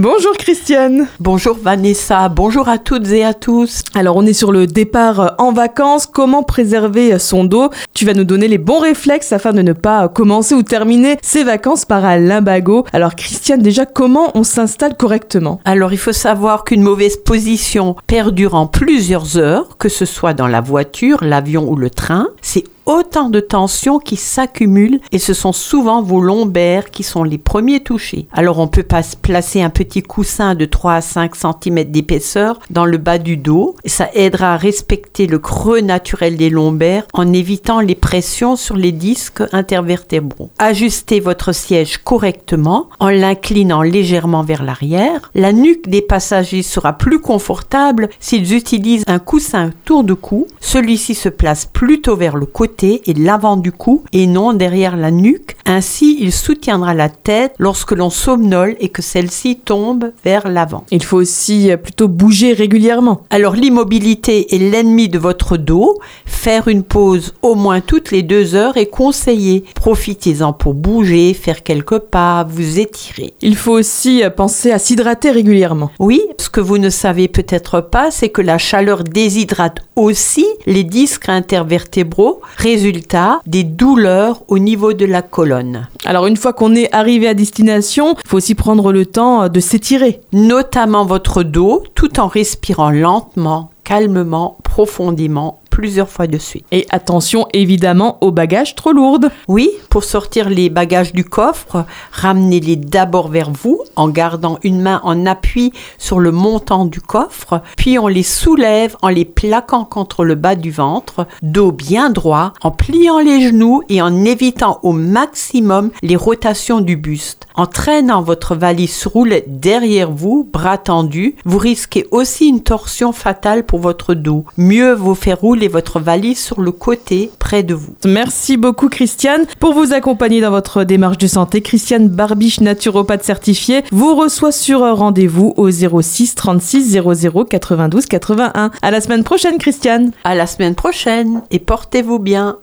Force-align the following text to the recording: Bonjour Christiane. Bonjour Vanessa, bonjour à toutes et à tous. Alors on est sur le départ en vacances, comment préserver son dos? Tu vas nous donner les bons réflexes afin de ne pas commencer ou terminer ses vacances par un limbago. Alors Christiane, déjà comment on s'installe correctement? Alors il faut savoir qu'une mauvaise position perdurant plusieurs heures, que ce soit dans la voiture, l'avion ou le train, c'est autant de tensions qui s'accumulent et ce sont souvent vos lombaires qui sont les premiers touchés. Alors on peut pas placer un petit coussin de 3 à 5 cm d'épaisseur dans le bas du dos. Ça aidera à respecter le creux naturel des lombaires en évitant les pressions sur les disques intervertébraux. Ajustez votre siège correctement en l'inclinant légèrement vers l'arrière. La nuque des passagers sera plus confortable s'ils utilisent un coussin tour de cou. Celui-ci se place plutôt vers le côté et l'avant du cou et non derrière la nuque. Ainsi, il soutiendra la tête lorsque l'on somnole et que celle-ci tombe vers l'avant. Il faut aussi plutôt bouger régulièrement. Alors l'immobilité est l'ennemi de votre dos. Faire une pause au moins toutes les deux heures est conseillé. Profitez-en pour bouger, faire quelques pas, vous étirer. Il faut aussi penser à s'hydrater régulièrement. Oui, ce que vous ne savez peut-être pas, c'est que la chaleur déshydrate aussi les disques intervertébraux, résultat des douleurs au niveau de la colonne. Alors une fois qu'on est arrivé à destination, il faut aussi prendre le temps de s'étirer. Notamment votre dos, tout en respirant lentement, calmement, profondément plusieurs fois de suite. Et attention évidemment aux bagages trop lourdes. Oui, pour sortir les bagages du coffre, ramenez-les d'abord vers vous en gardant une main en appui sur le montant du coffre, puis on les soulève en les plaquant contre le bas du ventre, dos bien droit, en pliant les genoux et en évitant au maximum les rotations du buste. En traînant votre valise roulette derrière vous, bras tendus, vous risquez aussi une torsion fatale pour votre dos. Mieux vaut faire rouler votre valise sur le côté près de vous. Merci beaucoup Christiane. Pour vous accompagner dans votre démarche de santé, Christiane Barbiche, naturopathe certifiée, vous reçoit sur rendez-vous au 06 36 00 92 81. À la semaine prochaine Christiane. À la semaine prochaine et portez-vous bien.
Bonjour 0.00 0.36
Christiane. 0.36 1.08
Bonjour 1.18 1.58
Vanessa, 1.60 2.28
bonjour 2.28 2.68
à 2.68 2.78
toutes 2.78 3.08
et 3.08 3.24
à 3.24 3.34
tous. 3.34 3.82
Alors 3.96 4.14
on 4.14 4.26
est 4.26 4.32
sur 4.32 4.52
le 4.52 4.68
départ 4.68 5.34
en 5.38 5.50
vacances, 5.50 6.06
comment 6.06 6.44
préserver 6.44 7.18
son 7.18 7.42
dos? 7.42 7.70
Tu 7.94 8.06
vas 8.06 8.14
nous 8.14 8.22
donner 8.22 8.46
les 8.46 8.58
bons 8.58 8.78
réflexes 8.78 9.32
afin 9.32 9.52
de 9.52 9.60
ne 9.60 9.72
pas 9.72 10.06
commencer 10.06 10.54
ou 10.54 10.62
terminer 10.62 11.18
ses 11.20 11.42
vacances 11.42 11.84
par 11.84 12.04
un 12.04 12.16
limbago. 12.16 12.84
Alors 12.92 13.16
Christiane, 13.16 13.60
déjà 13.60 13.86
comment 13.86 14.30
on 14.36 14.44
s'installe 14.44 14.96
correctement? 14.96 15.58
Alors 15.64 15.92
il 15.92 15.98
faut 15.98 16.12
savoir 16.12 16.62
qu'une 16.62 16.82
mauvaise 16.82 17.16
position 17.16 17.96
perdurant 18.06 18.68
plusieurs 18.68 19.36
heures, 19.36 19.78
que 19.78 19.88
ce 19.88 20.04
soit 20.04 20.32
dans 20.32 20.46
la 20.46 20.60
voiture, 20.60 21.24
l'avion 21.24 21.68
ou 21.68 21.74
le 21.74 21.90
train, 21.90 22.28
c'est 22.40 22.62
autant 22.88 23.28
de 23.28 23.38
tensions 23.38 23.98
qui 23.98 24.16
s'accumulent 24.16 25.00
et 25.12 25.18
ce 25.18 25.34
sont 25.34 25.52
souvent 25.52 26.02
vos 26.02 26.20
lombaires 26.20 26.90
qui 26.90 27.02
sont 27.02 27.22
les 27.22 27.36
premiers 27.36 27.80
touchés. 27.80 28.26
Alors 28.32 28.58
on 28.58 28.66
peut 28.66 28.82
pas 28.82 29.02
placer 29.20 29.60
un 29.60 29.68
petit 29.68 30.02
coussin 30.02 30.54
de 30.54 30.64
3 30.64 30.94
à 30.94 31.00
5 31.02 31.32
cm 31.36 31.84
d'épaisseur 31.84 32.58
dans 32.70 32.86
le 32.86 32.96
bas 32.96 33.18
du 33.18 33.36
dos. 33.36 33.76
Ça 33.84 34.08
aidera 34.14 34.54
à 34.54 34.56
respecter 34.56 35.26
le 35.26 35.38
creux 35.38 35.80
naturel 35.80 36.36
des 36.36 36.48
lombaires 36.48 37.06
en 37.12 37.30
évitant 37.32 37.80
les 37.80 37.94
pressions 37.94 38.56
sur 38.56 38.76
les 38.76 38.92
disques 38.92 39.42
intervertébraux. 39.52 40.48
Ajustez 40.58 41.20
votre 41.20 41.52
siège 41.52 41.98
correctement 41.98 42.88
en 43.00 43.10
l'inclinant 43.10 43.82
légèrement 43.82 44.42
vers 44.42 44.62
l'arrière. 44.62 45.30
La 45.34 45.52
nuque 45.52 45.88
des 45.88 46.02
passagers 46.02 46.62
sera 46.62 46.94
plus 46.94 47.20
confortable 47.20 48.08
s'ils 48.18 48.54
utilisent 48.54 49.04
un 49.08 49.18
coussin 49.18 49.72
tour 49.84 50.04
de 50.04 50.14
cou. 50.14 50.46
Celui-ci 50.60 51.14
se 51.14 51.28
place 51.28 51.66
plutôt 51.66 52.16
vers 52.16 52.36
le 52.36 52.46
côté 52.46 52.77
et 52.84 53.14
l'avant 53.14 53.56
du 53.56 53.72
cou 53.72 54.04
et 54.12 54.26
non 54.26 54.52
derrière 54.52 54.96
la 54.96 55.10
nuque. 55.10 55.56
Ainsi, 55.66 56.16
il 56.20 56.32
soutiendra 56.32 56.94
la 56.94 57.08
tête 57.08 57.54
lorsque 57.58 57.92
l'on 57.92 58.10
somnole 58.10 58.76
et 58.80 58.88
que 58.88 59.02
celle-ci 59.02 59.56
tombe 59.56 60.12
vers 60.24 60.48
l'avant. 60.48 60.84
Il 60.90 61.02
faut 61.02 61.18
aussi 61.18 61.70
plutôt 61.82 62.08
bouger 62.08 62.52
régulièrement. 62.52 63.22
Alors 63.30 63.54
l'immobilité 63.54 64.54
est 64.54 64.58
l'ennemi 64.58 65.08
de 65.08 65.18
votre 65.18 65.56
dos. 65.56 65.98
Faire 66.24 66.68
une 66.68 66.84
pause 66.84 67.34
au 67.42 67.54
moins 67.54 67.80
toutes 67.80 68.10
les 68.10 68.22
deux 68.22 68.54
heures 68.54 68.76
est 68.76 68.86
conseillé. 68.86 69.64
Profitez-en 69.74 70.52
pour 70.52 70.74
bouger, 70.74 71.34
faire 71.34 71.62
quelques 71.62 71.98
pas, 71.98 72.44
vous 72.44 72.78
étirer. 72.78 73.34
Il 73.40 73.56
faut 73.56 73.72
aussi 73.72 74.22
penser 74.36 74.70
à 74.70 74.78
s'hydrater 74.78 75.30
régulièrement. 75.30 75.90
Oui, 75.98 76.22
ce 76.38 76.48
que 76.48 76.60
vous 76.60 76.78
ne 76.78 76.90
savez 76.90 77.28
peut-être 77.28 77.80
pas, 77.80 78.10
c'est 78.10 78.28
que 78.28 78.42
la 78.42 78.58
chaleur 78.58 79.04
déshydrate 79.04 79.80
aussi 79.96 80.46
les 80.66 80.84
disques 80.84 81.28
intervertébraux, 81.28 82.40
résultat 82.70 83.40
des 83.46 83.64
douleurs 83.64 84.42
au 84.48 84.58
niveau 84.58 84.92
de 84.92 85.06
la 85.06 85.22
colonne. 85.22 85.88
Alors 86.04 86.26
une 86.26 86.36
fois 86.36 86.52
qu'on 86.52 86.74
est 86.74 86.94
arrivé 86.94 87.26
à 87.26 87.34
destination, 87.34 88.14
il 88.24 88.28
faut 88.28 88.36
aussi 88.36 88.54
prendre 88.54 88.92
le 88.92 89.06
temps 89.06 89.48
de 89.48 89.60
s'étirer. 89.60 90.20
Notamment 90.32 91.04
votre 91.06 91.42
dos, 91.42 91.82
tout 91.94 92.20
en 92.20 92.26
respirant 92.26 92.90
lentement, 92.90 93.70
calmement, 93.84 94.58
profondément 94.64 95.60
plusieurs 95.78 96.08
fois 96.08 96.26
de 96.26 96.38
suite. 96.38 96.66
Et 96.72 96.88
attention 96.90 97.46
évidemment 97.52 98.18
aux 98.20 98.32
bagages 98.32 98.74
trop 98.74 98.90
lourdes. 98.90 99.30
Oui, 99.46 99.70
pour 99.90 100.02
sortir 100.02 100.50
les 100.50 100.70
bagages 100.70 101.12
du 101.12 101.24
coffre, 101.24 101.84
ramenez-les 102.10 102.74
d'abord 102.74 103.28
vers 103.28 103.52
vous 103.52 103.80
en 103.94 104.08
gardant 104.08 104.58
une 104.64 104.80
main 104.80 105.00
en 105.04 105.24
appui 105.24 105.72
sur 105.96 106.18
le 106.18 106.32
montant 106.32 106.84
du 106.84 107.00
coffre, 107.00 107.62
puis 107.76 107.96
on 107.96 108.08
les 108.08 108.24
soulève 108.24 108.96
en 109.02 109.08
les 109.08 109.24
plaquant 109.24 109.84
contre 109.84 110.24
le 110.24 110.34
bas 110.34 110.56
du 110.56 110.72
ventre, 110.72 111.28
dos 111.42 111.70
bien 111.70 112.10
droit, 112.10 112.54
en 112.60 112.72
pliant 112.72 113.20
les 113.20 113.40
genoux 113.40 113.84
et 113.88 114.02
en 114.02 114.24
évitant 114.24 114.80
au 114.82 114.90
maximum 114.90 115.92
les 116.02 116.16
rotations 116.16 116.80
du 116.80 116.96
buste. 116.96 117.46
En 117.54 117.66
traînant 117.66 118.22
votre 118.22 118.56
valise 118.56 119.06
roulette 119.06 119.60
derrière 119.60 120.10
vous, 120.10 120.48
bras 120.52 120.78
tendus, 120.78 121.36
vous 121.44 121.58
risquez 121.58 122.08
aussi 122.10 122.48
une 122.48 122.64
torsion 122.64 123.12
fatale 123.12 123.64
pour 123.64 123.78
votre 123.78 124.14
dos. 124.14 124.44
Mieux 124.56 124.92
vaut 124.92 125.14
faire 125.14 125.38
rouler 125.40 125.67
votre 125.68 126.00
valise 126.00 126.38
sur 126.38 126.60
le 126.60 126.72
côté 126.72 127.30
près 127.38 127.62
de 127.62 127.74
vous. 127.74 127.94
Merci 128.04 128.56
beaucoup 128.56 128.88
Christiane. 128.88 129.46
Pour 129.60 129.74
vous 129.74 129.92
accompagner 129.92 130.40
dans 130.40 130.50
votre 130.50 130.84
démarche 130.84 131.18
de 131.18 131.26
santé, 131.26 131.62
Christiane 131.62 132.08
Barbiche, 132.08 132.60
naturopathe 132.60 133.24
certifiée, 133.24 133.82
vous 133.92 134.14
reçoit 134.14 134.52
sur 134.52 134.80
rendez-vous 134.80 135.54
au 135.56 135.70
06 135.70 136.34
36 136.34 137.00
00 137.02 137.44
92 137.44 138.06
81. 138.06 138.70
À 138.82 138.90
la 138.90 139.00
semaine 139.00 139.24
prochaine 139.24 139.58
Christiane. 139.58 140.12
À 140.24 140.34
la 140.34 140.46
semaine 140.46 140.74
prochaine 140.74 141.42
et 141.50 141.58
portez-vous 141.58 142.18
bien. 142.18 142.58